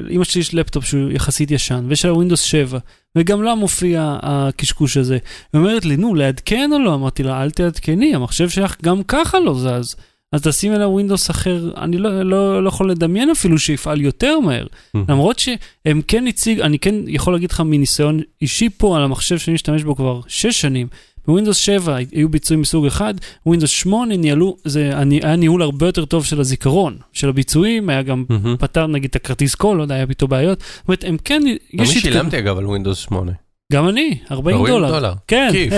[0.09, 2.79] לאמא שלי יש לפטופ שהוא יחסית ישן, ויש לה ווינדוס 7,
[3.15, 5.17] וגם לה מופיע הקשקוש הזה.
[5.53, 6.93] היא אומרת לי, נו, לעדכן או לא?
[6.93, 9.95] אמרתי לה, אל תעדכני, המחשב שלך גם ככה לא זז.
[10.35, 14.65] אז תשימי לה ווינדוס אחר, אני לא, לא, לא יכול לדמיין אפילו שיפעל יותר מהר.
[15.09, 19.53] למרות שהם כן הציג, אני כן יכול להגיד לך מניסיון אישי פה על המחשב שאני
[19.55, 20.87] משתמש בו כבר 6 שנים.
[21.27, 23.13] בווינדוס 7 היו ביצועים מסוג אחד,
[23.45, 28.01] ווינדוס 8 ניהלו, זה אני- היה ניהול הרבה יותר טוב של הזיכרון, של הביצועים, היה
[28.01, 28.55] גם מהמ.
[28.59, 30.59] פתר נגיד את הכרטיס קול, לא יודע, היה פתאום בעיות.
[30.59, 32.01] זאת אומרת, הם כן, אני יש התקדמות.
[32.13, 33.31] שילמתי אגב על ווינדוס 8.
[33.73, 34.91] גם אני, 40 40 דולר.
[34.91, 35.13] דולר.
[35.27, 35.73] כן, כיף.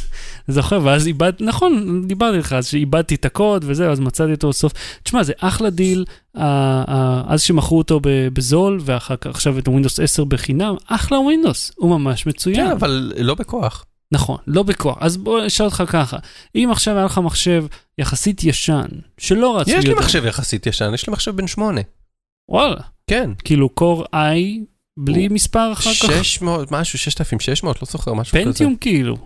[0.48, 4.72] זוכר, ואז איבדתי, נכון, דיברתי לך, אז שאיבדתי את הקוד וזהו, אז מצאתי אותו בסוף.
[5.02, 6.04] תשמע, זה אחלה דיל,
[6.36, 8.00] אה, אה, אז שמכרו אותו
[8.32, 12.56] בזול, ואחר כך עכשיו את הווינדוס 10 בחינם, אחלה ווינדוס, הוא ממש מצוין.
[12.56, 13.84] כן, אבל לא בכוח.
[14.12, 14.96] נכון, לא בכוח.
[15.00, 16.16] אז בוא נשאל אותך ככה,
[16.54, 17.64] אם עכשיו היה לך מחשב
[17.98, 18.86] יחסית ישן,
[19.18, 21.80] שלא רץ יש לי מחשב יחסית ישן, יש לי מחשב בן 8.
[22.48, 23.30] וואלה, כן.
[23.44, 24.64] כאילו Core i,
[24.96, 28.44] בלי מספר אחר כך, 600, משהו, 6,600, לא זוכר, משהו כזה.
[28.44, 29.16] פנטיום כאילו.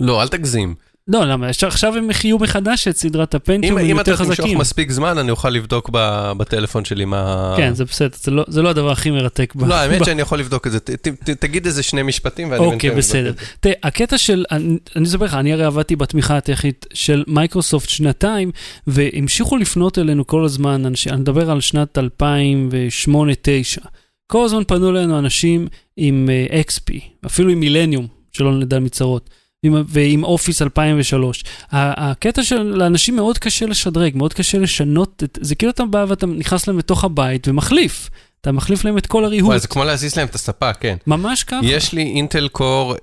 [0.00, 0.74] לא, אל תגזים.
[1.08, 1.48] לא, למה?
[1.66, 4.58] עכשיו הם יחיו מחדש את סדרת הפנטיום, הם אם אתה יותר תמשוך חזקים.
[4.58, 7.54] מספיק זמן, אני אוכל לבדוק ב- בטלפון שלי מה...
[7.56, 9.52] כן, זה בסדר, זה לא- זה לא הדבר הכי מרתק.
[9.56, 10.80] ב- לא, האמת ב- שאני יכול לבדוק את זה.
[10.80, 13.32] ת- ת- ת- תגיד איזה שני משפטים ואני אוקיי, בינתיים בסדר.
[13.60, 18.50] תראה, הקטע של, אני אני אספר לך, אני הרי עבדתי בתמיכה הטכנית של מייקרוסופט שנתיים,
[18.86, 23.86] והמשיכו לפנות אלינו כל הזמן, אני מדבר על שנת 2008-2009.
[24.34, 25.66] כל הזמן פנו אלינו אנשים
[25.96, 26.94] עם אה, XP,
[27.26, 29.30] אפילו עם מילניום, שלא נדע מצרות.
[29.62, 31.44] עם- ועם אופיס 2003.
[31.70, 36.04] ה- הקטע של לאנשים מאוד קשה לשדרג, מאוד קשה לשנות, את, זה כאילו אתה בא
[36.08, 38.10] ואתה נכנס להם לתוך הבית ומחליף.
[38.40, 39.48] אתה מחליף להם את כל הריהוט.
[39.48, 40.96] וואי, זה כמו להזיז להם את הספה, כן.
[41.06, 41.60] ממש ככה.
[41.66, 42.94] יש לי אינטל קור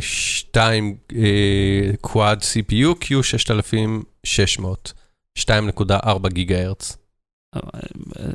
[0.00, 0.96] 2
[2.00, 4.92] קוואד CPU Q6600,
[5.38, 6.96] 2.4 גיגה הרץ.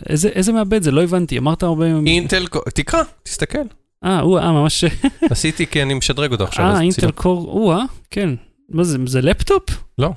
[0.09, 0.91] איזה, איזה מעבד זה?
[0.91, 1.85] לא הבנתי, אמרת הרבה...
[2.05, 3.57] אינטל תקרא, תסתכל.
[4.03, 4.83] אה, הוא, אה, ממש...
[5.31, 6.65] עשיתי כי אני משדרג אותו עכשיו.
[6.65, 7.11] אה, אינטל.
[7.11, 8.29] קור, הוא, אה, כן.
[8.69, 9.63] מה זה, זה לפטופ?
[9.97, 10.11] לא.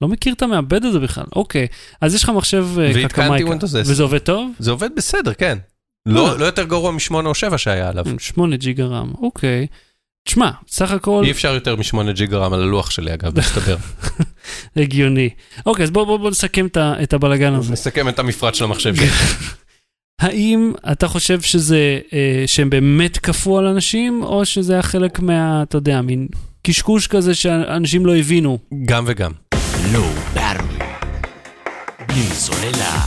[0.00, 1.24] לא מכיר את המעבד הזה בכלל.
[1.36, 1.66] אוקיי,
[2.00, 3.50] אז יש לך מחשב אה, קקמייקה.
[3.50, 3.78] Windows 10.
[3.78, 4.50] וזה עובד טוב?
[4.58, 5.58] זה עובד בסדר, כן.
[6.08, 6.12] אה.
[6.12, 8.04] לא לא יותר גרוע מ-8 או 7 שהיה עליו.
[8.18, 9.66] 8 ג'יגה רם, אוקיי.
[10.26, 13.76] תשמע, סך הכל אי אפשר יותר מ-8 ג'יגה רם על הלוח שלי, אגב, מסתבר.
[14.76, 15.28] הגיוני.
[15.66, 16.66] אוקיי, אז בואו בוא, בוא נסכם
[17.02, 17.72] את, הבלגן הזה.
[17.72, 19.06] נסכם את המפרט של המחשב שלי.
[20.20, 25.62] האם אתה חושב שזה, אה, שהם באמת כפו על אנשים, או שזה היה חלק מה,
[25.62, 26.28] אתה יודע, מין
[26.62, 28.58] קשקוש כזה שאנשים לא הבינו?
[28.84, 29.32] גם וגם.
[29.92, 30.86] לואו באטרי.
[32.08, 33.00] בלי סוללה.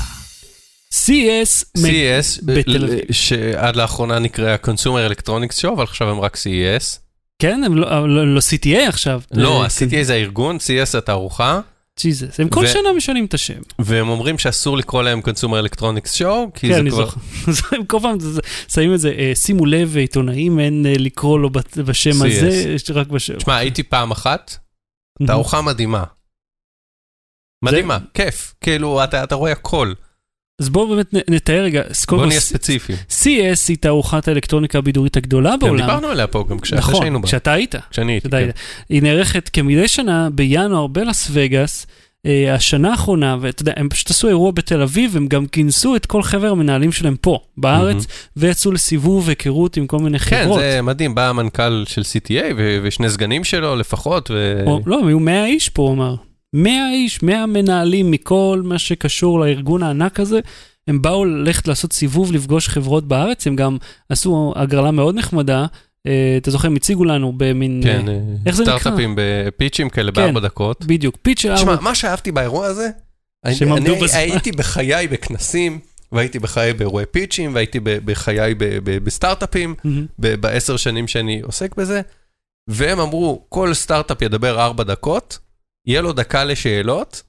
[0.94, 3.00] CES, CES, בתל אביב.
[3.12, 7.09] שעד לאחרונה נקרא Consumer Electronics Show, אבל עכשיו הם רק CES.
[7.40, 9.22] כן, הם לא, לא, לא CTA עכשיו.
[9.32, 11.60] לא, אה, ה-CTA זה הארגון, CES זה התערוכה,
[12.00, 13.60] ג'יזוס, הם כל שנה משנים את השם.
[13.80, 17.06] והם אומרים שאסור לקרוא להם Consumer Electronics Show, כי כן, זה אני כבר...
[17.06, 17.20] זוכר.
[17.76, 18.18] הם כל פעם
[18.74, 21.50] שמים את זה, אה, שימו לב, עיתונאים, אין אה, לקרוא לו
[21.86, 22.26] בשם.
[22.26, 23.36] הזה, יש רק בשם.
[23.36, 24.58] תשמע, הייתי פעם אחת,
[25.28, 26.04] תערוכה מדהימה.
[27.66, 28.54] מדהימה, כיף.
[28.62, 29.94] כאילו, אתה אתה רואה הכל.
[30.60, 32.98] אז בואו באמת נתאר רגע, אז קודם בוא כל, נהיה ספציפיים.
[33.10, 35.86] CES היא תערוכת האלקטרוניקה הבידורית הגדולה גם בעולם.
[35.86, 37.28] דיברנו עליה פה גם כשאתה נכון, שהיינו בה.
[37.28, 37.76] כשאתה היית.
[37.92, 38.38] כשאני הייתי, כן.
[38.38, 38.54] יודע,
[38.90, 41.88] היא נערכת כמדי שנה בינואר בלאס וגאס.
[42.26, 46.06] אה, השנה האחרונה, ואתה יודע, הם פשוט עשו אירוע בתל אביב, הם גם כינסו את
[46.06, 50.60] כל חבר המנהלים שלהם פה, בארץ, ויצאו לסיבוב היכרות עם כל מיני כן, חברות.
[50.60, 54.64] זה מדהים, בא המנכ"ל של CTA ו- ושני סגנים שלו לפחות, ו...
[54.66, 56.16] או, לא, הם היו 100 איש פה, הוא אמר.
[56.54, 60.40] 100 איש, 100 מנהלים מכל מה שקשור לארגון הענק הזה.
[60.88, 63.78] הם באו ללכת לעשות סיבוב, לפגוש חברות בארץ, הם גם
[64.10, 65.66] עשו הגרלה מאוד נחמדה.
[66.08, 67.82] אה, אתה זוכר, הם הציגו לנו במין...
[67.84, 68.80] כן, אה, איך זה נקרא?
[68.80, 70.22] סטארט-אפים בפיצ'ים כאלה כן.
[70.22, 70.86] בארבע דקות.
[70.86, 71.84] בדיוק, פיץ' של תשמע, ארבע.
[71.84, 72.90] מה שאהבתי באירוע הזה,
[73.46, 74.20] אני- אני בזמן.
[74.20, 75.80] הייתי בחיי בכנסים,
[76.12, 78.56] והייתי בחיי באירועי פיצ'ים, והייתי בחיי
[79.04, 79.76] בסטארט-אפים.
[80.20, 82.02] ב- בעשר שנים שאני עוסק בזה,
[82.70, 85.40] והם אמרו, כל סטארט-אפ ידבר ארבע דקות,
[85.90, 87.24] יהיה לו דקה לשאלות,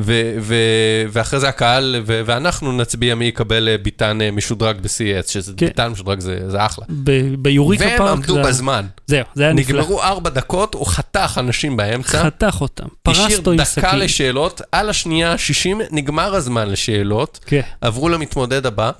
[0.00, 5.28] ו- ו- ואחרי זה הקהל, ו- ואנחנו נצביע מי יקבל אה, ביטן אה, משודרג ב-CES,
[5.30, 5.66] שזה כן.
[5.66, 6.84] ביטן משודרג זה זה אחלה.
[7.04, 8.10] ב- ביוריקה והם פארק.
[8.10, 9.80] עמדו זה- בזמן, זהו, זה היה נפלא.
[9.80, 12.22] נגמרו ארבע דקות, הוא חתך אנשים באמצע.
[12.24, 13.98] חתך אותם, פרס השאיר אותו עם דקה סכין.
[13.98, 17.60] לשאלות, על השנייה ה-60 נגמר הזמן לשאלות, כן.
[17.80, 18.90] עברו למתמודד הבא,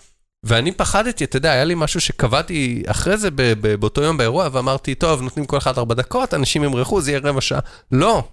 [0.45, 4.49] ואני פחדתי, אתה יודע, היה לי משהו שקבעתי אחרי זה ב- ב- באותו יום באירוע,
[4.53, 7.61] ואמרתי, טוב, נותנים כל אחד ארבע דקות, אנשים ימרחו, זה יהיה רבע שעה.
[7.93, 8.25] לא,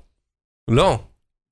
[0.71, 0.99] לא,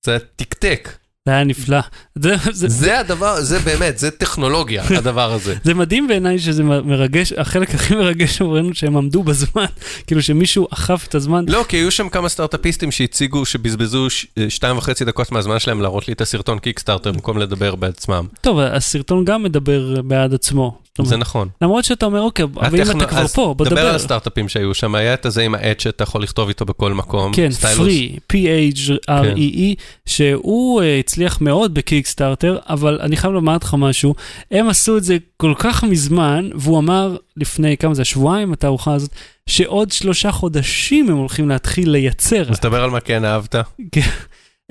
[0.06, 0.90] זה תקתק.
[1.28, 1.80] זה היה נפלא.
[2.16, 5.56] זה- זה- זה הדבר, זה באמת, זה טכנולוגיה, הדבר הזה.
[5.64, 9.66] זה מדהים בעיניי שזה מרגש, החלק הכי מרגש עבורנו שהם עמדו בזמן,
[10.08, 11.46] כאילו שמישהו אכף את הזמן.
[11.48, 16.08] לא, כי היו שם כמה סטארט-אפיסטים שהציגו, שבזבזו ש- שתיים וחצי דקות מהזמן שלהם להראות
[16.08, 18.28] לי את הסרטון קיקסטארטר במקום לדבר בעצמם.
[18.42, 20.78] טוב, הסרטון גם מדבר בעד עצמו.
[21.04, 21.50] זה נכון.
[21.62, 23.90] למרות שאתה אומר, אוקיי, אבל אם אתה כבר פה, בוא דבר דבר.
[23.90, 27.34] על הסטארט-אפים שהיו שם, היה את הזה עם העט שאתה יכול לכתוב איתו בכל מקום.
[27.34, 27.50] כן.
[27.50, 34.16] פרי, P-H-R-E-E, שהוא אה, הצליח מאוד בקיקסטארטר, אבל אני חייב לומר לך משהו,
[34.52, 39.12] הם עשו את זה כל כך מזמן, והוא אמר לפני, כמה זה, שבועיים, התערוכה הזאת,
[39.50, 42.50] שעוד שלושה חודשים הם הולכים להתחיל לייצר.
[42.50, 43.56] אז דבר על מה כן אהבת.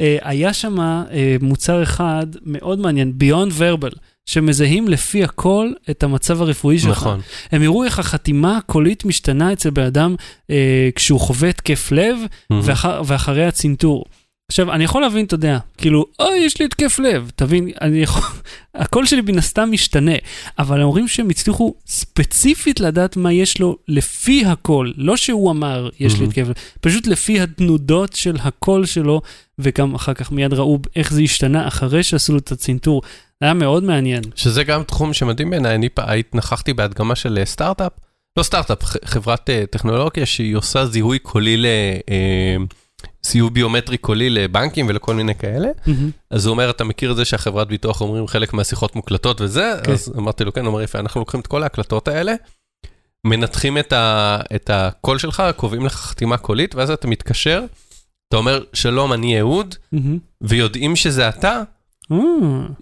[0.00, 6.42] אה, היה שם אה, מוצר אחד מאוד מעניין, Beyond Verbal, שמזהים לפי הכל את המצב
[6.42, 6.98] הרפואי שלך.
[6.98, 7.20] נכון.
[7.52, 10.14] הם יראו איך החתימה הקולית משתנה אצל בן אדם
[10.50, 12.18] אה, כשהוא חווה התקף לב
[12.50, 14.04] ואחר, ואחרי הצנתור.
[14.48, 18.22] עכשיו, אני יכול להבין, אתה יודע, כאילו, אוי, יש לי התקף לב, תבין, אני יכול,
[18.74, 20.12] הקול שלי מן הסתם משתנה,
[20.58, 26.12] אבל אומרים שהם הצליחו ספציפית לדעת מה יש לו לפי הקול, לא שהוא אמר, יש
[26.12, 26.30] לי מהמ.
[26.30, 29.20] התקף לב, פשוט לפי התנודות של הקול שלו,
[29.58, 33.02] וגם אחר כך מיד ראו איך זה השתנה אחרי שעשו לו את הצנתור.
[33.44, 34.22] היה מאוד מעניין.
[34.34, 37.92] שזה גם תחום שמדהים בעיניי, אני פ- היית נכחתי בהדגמה של אה, סטארט-אפ,
[38.38, 41.66] לא סטארט-אפ, חברת אה, טכנולוגיה שהיא עושה זיהוי קולי ל...
[42.10, 42.56] אה,
[43.24, 45.68] סיוע ביומטרי קולי לבנקים ולכל מיני כאלה.
[45.86, 46.10] מהמם.
[46.30, 49.72] אז הוא אומר, אתה מכיר את זה שהחברת ביטוח אומרים חלק מהשיחות מוקלטות וזה?
[49.84, 49.92] כן.
[49.92, 52.34] אז אמרתי לו, כן, הוא אומר, יפה, אנחנו לוקחים את כל ההקלטות האלה,
[53.26, 57.64] מנתחים את, ה, את הקול שלך, קובעים לך חתימה קולית, ואז אתה מתקשר,
[58.28, 60.18] אתה אומר, שלום, אני אהוד, מהמם.
[60.40, 61.62] ויודעים שזה אתה, אה,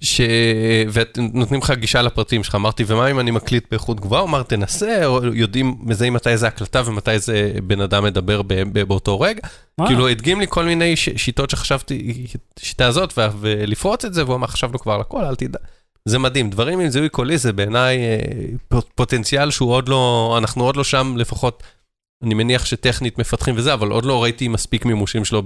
[0.01, 0.21] ש...
[0.93, 2.55] ונותנים לך גישה לפרטים שלך.
[2.55, 4.21] אמרתי, ומה אם אני מקליט באיכות גבוהה?
[4.21, 8.55] הוא אמר, תנסה, או יודעים, מזהים מתי זה הקלטה ומתי זה בן אדם מדבר ב-
[8.55, 9.43] ב- באותו רגע.
[9.87, 12.27] כאילו, הדגים לי כל מיני שיטות שחשבתי,
[12.59, 15.59] שיטה הזאת, ולפרוץ את זה, והוא אמר, חשבנו כבר על הכל, אל תדע.
[16.05, 18.19] זה מדהים, דברים עם זיהוי קולי זה בעיניי אה,
[18.95, 21.63] פוטנציאל שהוא עוד לא, אנחנו עוד לא שם לפחות,
[22.23, 25.43] אני מניח שטכנית מפתחים וזה, אבל עוד לא ראיתי מספיק מימושים שלו,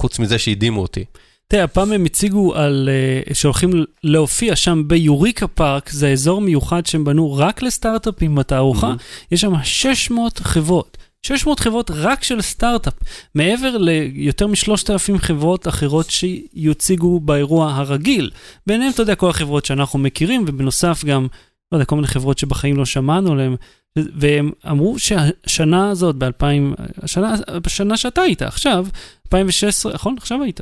[0.00, 1.04] חוץ מזה שהדהימו אותי.
[1.50, 3.70] תראה, הפעם הם הציגו על, אה, שהולכים
[4.04, 8.98] להופיע שם ביוריקה פארק, זה אזור מיוחד שהם בנו רק לסטארט-אפים בתערוכה, מהמם.
[9.30, 10.96] יש שם 600 חברות.
[11.22, 12.94] 600 חברות רק של סטארט-אפ,
[13.34, 18.30] מעבר ליותר מ-3,000 חברות אחרות שיוצגו באירוע הרגיל.
[18.66, 21.26] ביניהם, אתה יודע, כל החברות שאנחנו מכירים, ובנוסף גם,
[21.72, 23.56] לא יודע, כל מיני חברות שבחיים לא שמענו עליהן.
[23.96, 28.86] והם אמרו שהשנה הזאת, ב-2000, השנה, בשנה שאתה היית, עכשיו,
[29.26, 30.14] 2016, נכון?
[30.18, 30.60] עכשיו היית.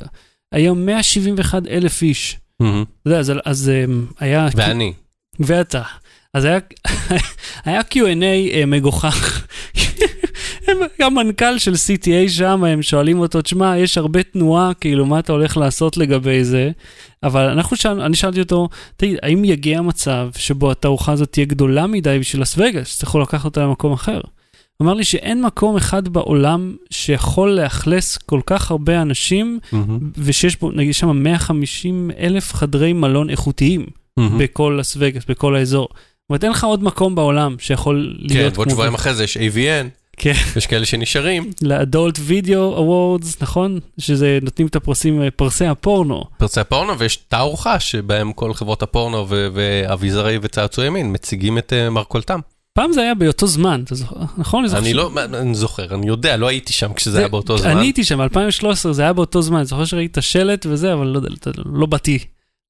[0.51, 2.37] היה 171 אלף איש.
[3.01, 4.47] אתה יודע, אז, אז אמ, היה...
[4.55, 4.93] ואני.
[5.39, 5.81] ואתה.
[6.33, 6.59] אז היה,
[7.65, 9.45] היה Q&A אה, מגוחך.
[10.99, 15.57] המנכ"ל של CTA שם, הם שואלים אותו, תשמע, יש הרבה תנועה, כאילו, מה אתה הולך
[15.57, 16.71] לעשות לגבי זה?
[17.23, 21.87] אבל אנחנו שאל, אני שאלתי אותו, תגיד, האם יגיע מצב שבו התערוכה הזאת תהיה גדולה
[21.87, 24.21] מדי בשביל לס וגאס, שתצטרכו לקחת אותה למקום אחר?
[24.81, 29.99] אמר לי שאין מקום אחד בעולם שיכול לאכלס כל כך הרבה אנשים, מהמ.
[30.17, 33.85] ושיש בו, נגיד, שם 150 אלף חדרי מלון איכותיים.
[34.17, 34.37] מהמ.
[34.37, 35.87] בכל לס וגאס, בכל האזור.
[35.91, 38.75] זאת אומרת, אין לך עוד מקום בעולם שיכול כן, להיות ועוד כמו...
[38.75, 39.87] שבועיים אחרי זה יש AVN,
[40.17, 43.79] כן, יש כאלה שנשארים, ל Adult Video Awards, נכון?
[43.97, 46.23] שזה נותנים את הפרסים, אה, פרסי הפורנו.
[46.37, 52.39] פרצי הפורנו, ויש תערוכה שבהם כל חברות הפורנו ואביזרי וצעצועי מין מציגים את אה, מרכולתם.
[52.79, 54.15] פעם זה היה באותו זמן, אתה זוכר?
[54.37, 54.65] נכון?
[54.73, 57.69] אני לא, אני זוכר, אני יודע, לא הייתי שם כשזה זה- היה באותו זמן.
[57.71, 59.63] אני הייתי שם, 2013, זה היה באותו זמן.
[59.63, 61.21] זוכר שראיתי את השלט וזה, אבל לא
[61.65, 62.19] לא באתי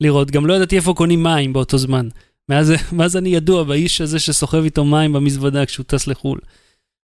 [0.01, 0.31] לראות.
[0.31, 2.07] גם לא ידעתי איפה קונים מים באותו זמן.
[2.49, 6.39] מאז, מאז אני ידוע באיש הזה שסוחב איתו מים במזוודה כשהוא טס לחו"ל.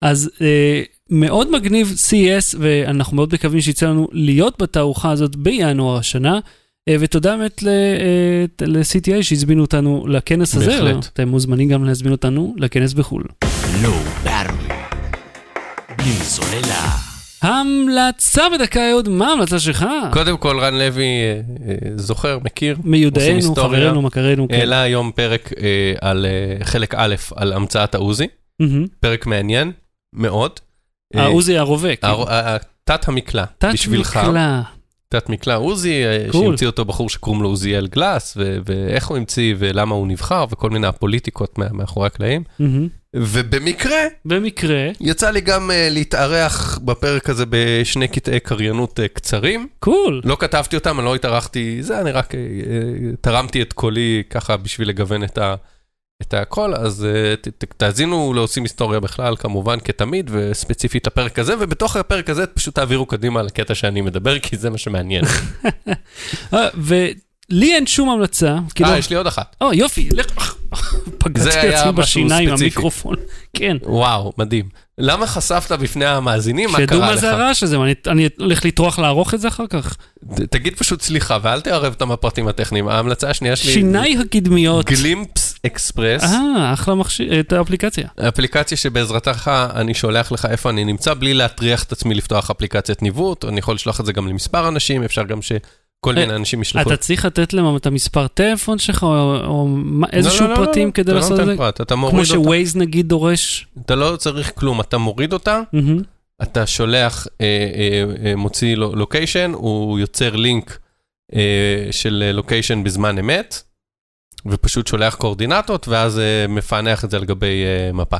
[0.01, 6.39] אז אה, מאוד מגניב CES, ואנחנו מאוד מקווים שיצא לנו להיות בתערוכה הזאת בינואר השנה.
[6.89, 10.65] אה, ותודה באמת אה, ל-CTA שהזמינו אותנו לכנס הזה.
[10.65, 11.06] בהחלט.
[11.13, 13.24] אתם מוזמנים גם להזמין אותנו לכנס בחו"ל.
[13.84, 13.94] לא.
[15.98, 16.89] בלי סוללה.
[17.41, 19.86] המלצה בדקה, אהוד, מה ההמלצה שלך?
[20.13, 23.56] קודם כל, רן לוי אה, אה, זוכר, מכיר, מיודענו.
[23.56, 24.54] חברנו, מכרנו, כן.
[24.54, 28.28] העלה היום פרק אה, על אה, חלק א', על המצאת העוזי.
[29.00, 29.72] פרק מעניין
[30.13, 30.60] מאוד.
[31.15, 32.08] אה, העוזי הרובה, כן.
[32.84, 34.17] תת המקלע, בשבילך.
[34.17, 34.62] תת-מקלע.
[35.12, 36.45] תת מקלע עוזי, אה, cool.
[36.45, 40.69] שהמציא אותו בחור שקוראים לו עוזיאל גלאס, ו- ואיך הוא המציא ולמה הוא נבחר, וכל
[40.69, 42.43] מיני הפוליטיקות מאחורי הקלעים.
[42.60, 42.88] מהמ.
[43.15, 49.67] ובמקרה, במקרה, יצא לי גם אה, להתארח בפרק הזה בשני קטעי קריינות אה, קצרים.
[49.80, 50.21] cool.
[50.26, 52.38] לא כתבתי אותם, אני לא התארחתי, זה, אני רק אה,
[53.21, 55.56] תרמתי את קולי ככה בשביל לגוון את, ה,
[56.21, 57.07] את הכל, אז
[57.41, 63.05] ת, תאזינו לעושים היסטוריה בכלל, כמובן, כתמיד, וספציפית לפרק הזה, ובתוך הפרק הזה פשוט תעבירו
[63.05, 65.23] קדימה לקטע שאני מדבר, כי זה מה שמעניין.
[66.53, 68.57] אה, ולי אין שום המלצה.
[68.84, 69.55] אה, יש לי עוד אחת.
[69.62, 70.55] או, יופי, לך.
[71.17, 72.49] פגעתי עצמי בשיניים.
[72.49, 73.15] המיקרופון.
[73.57, 73.77] כן.
[73.84, 74.69] וואו, מדהים.
[74.97, 76.69] למה חשפת בפני המאזינים?
[76.71, 77.19] מה שידעו קרה מה לך?
[77.21, 79.97] זה הרעש הזה, אני- אני הולך לטרוח לערוך את זה אחר כך.
[80.49, 82.88] תגיד פשוט סליחה, ואל תערב אותם בפרטים הטכניים.
[82.88, 83.73] ההמלצה השנייה שלי...
[83.73, 84.86] שיניי הקדמיות.
[84.86, 86.24] גלימפס אקספרס.
[86.24, 88.08] אה, אחלה מכשיר, את האפליקציה.
[88.28, 93.45] אפליקציה שבעזרתך אני שולח לך איפה אני נמצא, בלי להטריח את עצמי לפתוח אפליקציית ניווט,
[93.45, 95.62] אני יכול לשלוח את זה גם למספר אנשים, אפשר גם שכל
[96.15, 96.89] מיני אנשים ישלחו.
[96.89, 100.88] אתה צריך לתת להם את המספר טלפון שלך, או מה- איזשהו לא, לא, לא, פרטים
[100.88, 101.58] לא, כדי אתה לא לעשות את נותן זה?
[101.58, 102.26] פרט, אתה כמו מוריד אותה.
[102.34, 103.67] שווייז נגיד דורש.
[103.86, 105.62] אתה לא צריך כלום, אתה מוריד אותה.
[106.43, 110.78] אתה שולח, אה, אה, אה, מוציא לו- לוקיישן, הוא יוצר לינק
[111.36, 111.39] אה,
[111.91, 113.62] של לוקיישן בזמן אמת,
[114.45, 118.17] ופשוט שולח קואורדינטות, ואז אה, מפענח את זה על גבי אה, מפה.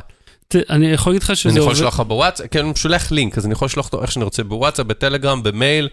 [0.48, 1.76] ת- אני יכול להגיד לך שזה אני יכול עובד.
[1.76, 4.44] לשלוח לך בוואטסאפ, כן, הוא שולח לינק, אז אני יכול לשלוח אותו איך שאני רוצה,
[4.44, 5.88] בוואטסאפ, בטלגרם, במייל,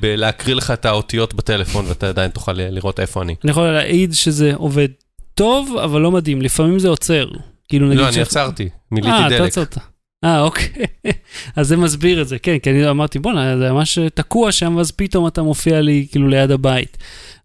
[0.00, 3.34] בלהקריא לך את האותיות בטלפון, ואתה עדיין תוכל ל- לראות איפה אני.
[3.44, 4.88] אני יכול להעיד שזה עובד
[5.34, 6.42] טוב, אבל לא מדהים.
[6.42, 7.26] לפעמים זה עוצר.
[7.68, 9.48] כאילו נגיד לא, אני עצרתי, מילאתי אה, אתה דלק.
[9.48, 9.78] עצרת.
[10.24, 10.66] אה, אוקיי.
[11.56, 14.90] אז זה מסביר את זה, כן, כי אני אמרתי, בואנה, זה ממש תקוע שם, ואז
[14.90, 16.98] פתאום אתה מופיע לי כאילו ליד הבית.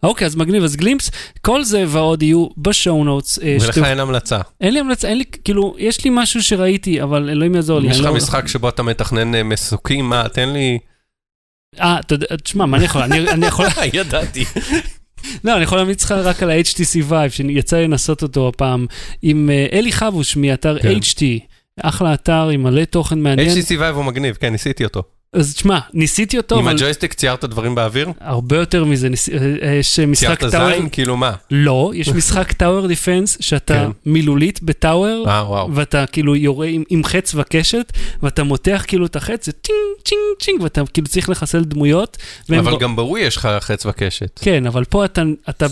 [0.03, 1.11] אוקיי, אז מגניב, אז גלימפס,
[1.41, 3.39] כל זה ועוד יהיו בשואו נוטס.
[3.39, 4.39] אה, ולך שאתם- אין המלצה.
[4.61, 7.87] אין לי המלצה, אין לי, כאילו, יש לי משהו שראיתי, אבל אלוהים יעזור לי.
[7.89, 10.79] יש לך לא- משחק שבו אתה מתכנן אה, מסוקים, מה, תן לי...
[11.79, 14.45] אה, אתה יודע, תשמע, מה אני יכול, אני אני יכול, ידעתי.
[15.43, 18.85] לא, אני יכול להמליץ לך רק על ה-HTC Vive, שיצא לי לנסות אותו הפעם,
[19.21, 20.89] עם אה, אלי חבוש מאתר כן.
[20.97, 21.23] HT,
[21.81, 23.49] אחלה אתר עם מלא תוכן מעניין.
[23.57, 25.03] HTC Vive הוא מגניב, כן, ניסיתי אותו.
[25.33, 28.09] אז תשמע, ניסיתי אותו, עם אבל הג'ויסטיק ציירת דברים באוויר?
[28.19, 29.37] הרבה יותר מזה, ניס- אה,
[29.69, 30.89] אה, יש משחק ציירת טאוור, זין?
[30.91, 31.31] כאילו מה?
[31.51, 34.11] לא, יש משחק טאוור דיפנס, שאתה כן.
[34.11, 35.65] מילולית בטאוור, אה.
[35.73, 40.19] ואתה כאילו יורה עם, עם חץ וקשת, ואתה מותח כאילו את החץ, זה טינג, צ'ינג,
[40.41, 42.17] צ'ינג, ואתה כאילו צריך לחסל דמויות.
[42.49, 44.39] אבל בו- גם בווי יש לך חץ וקשת.
[44.43, 45.65] כן, אבל פה אתה, אתה,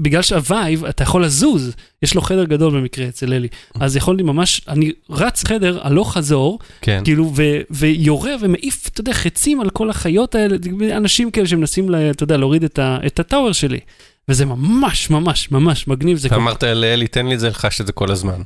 [0.00, 3.48] בגלל שה Vive, אתה יכול לזוז, יש לו חדר גדול במקרה אצל אלי,
[3.80, 7.00] אז יכולתי ממש, אני רץ חדר הלוך חזור, כן.
[7.04, 10.56] כאילו, ו, ויורה ומעיף, אתה יודע, חצים על כל החיות האלה,
[10.96, 13.80] אנשים כאלה שמנסים, ל- אתה יודע, להוריד את, ה, את ה tower שלי.
[14.28, 17.92] וזה ממש ממש ממש מגניב, אתה אמרת לאלי, תן לי את זה, לחש את זה
[17.92, 18.42] כל הזמן.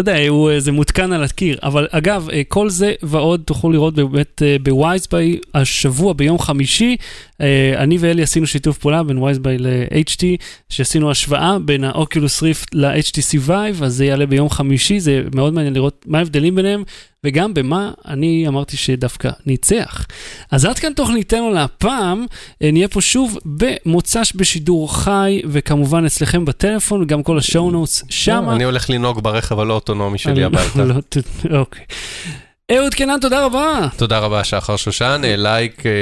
[0.00, 3.72] אתה יודע, הוא, אה, זה מותקן על הקיר, אבל אגב, אה, כל זה ועוד תוכלו
[3.72, 6.96] לראות באמת אה, בווייזביי השבוע ביום חמישי.
[7.76, 10.22] אני ואלי עשינו שיתוף פעולה בין ווייזביי ל-HT,
[10.68, 15.54] שעשינו השוואה בין ה Oculus Rift ל-HTC Vive, אז זה יעלה ביום חמישי, זה מאוד
[15.54, 16.82] מעניין לראות מה ההבדלים ביניהם,
[17.24, 20.06] וגם במה אני אמרתי שדווקא ניצח.
[20.50, 22.26] אז עד כאן תוכניתנו להפעם,
[22.62, 28.04] אה, נהיה פה שוב במוצ"ש בשידור חי, וכמובן אצלכם בטלפון, וגם כל ה show notes
[28.08, 28.52] שמה.
[28.52, 30.84] אני הולך לנהוג ברכב הלא אוטונומי שלי הביתה.
[30.84, 31.84] לא, אוקיי.
[32.72, 33.88] אהוד קינן, תודה רבה.
[33.96, 35.92] תודה רבה, שחר שושן, אה, like, אה,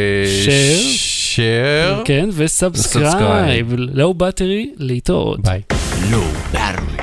[0.44, 1.36] Share.
[1.36, 3.72] share, כן, ו subscribe.
[3.76, 5.40] Low battery, להתראות.
[5.40, 5.62] ביי.
[6.10, 7.02] Low Battery.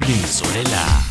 [0.00, 1.09] בלי סוללה.